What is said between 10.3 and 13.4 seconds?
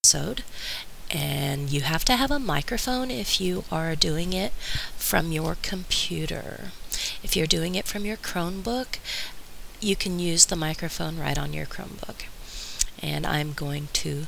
the microphone right on your Chromebook. And